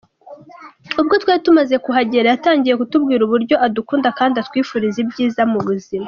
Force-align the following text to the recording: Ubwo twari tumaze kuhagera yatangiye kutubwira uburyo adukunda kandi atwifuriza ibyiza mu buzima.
Ubwo 1.01 1.13
twari 1.21 1.39
tumaze 1.47 1.75
kuhagera 1.85 2.27
yatangiye 2.31 2.75
kutubwira 2.79 3.21
uburyo 3.23 3.55
adukunda 3.65 4.09
kandi 4.19 4.35
atwifuriza 4.37 4.97
ibyiza 5.03 5.41
mu 5.51 5.59
buzima. 5.67 5.99